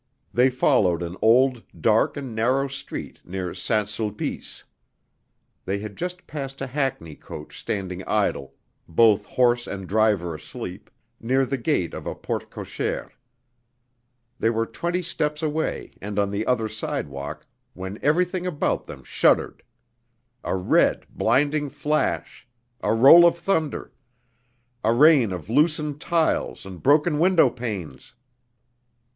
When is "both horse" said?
8.87-9.67